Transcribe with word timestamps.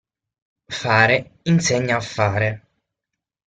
Fare 0.79 1.37
insegna 1.43 1.97
a 1.97 2.01
fare. 2.01 2.49